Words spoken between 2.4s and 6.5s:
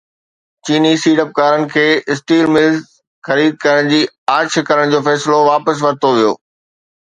mills خريد ڪرڻ جي آڇ ڪرڻ جو فيصلو واپس ورتو ويو